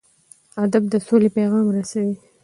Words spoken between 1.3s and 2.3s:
پیغام رسوي.